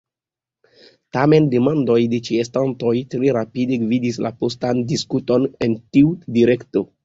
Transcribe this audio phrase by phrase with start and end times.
[1.17, 6.89] Tamen demandoj de ĉeestantoj tre rapide gvidis la postan diskuton en tiu direkto.